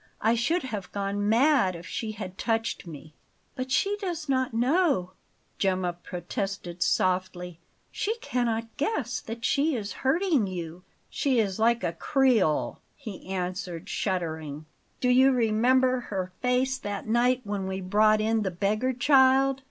[0.21, 3.13] I should have gone mad if she had touched me!"
[3.55, 5.11] "But she does not know,"
[5.59, 7.59] Gemma protested softly.
[7.91, 13.89] "She cannot guess that she is hurting you." "She is like a Creole," he answered,
[13.89, 14.65] shuddering.
[14.99, 19.59] "Do you remember her face that night when we brought in the beggar child?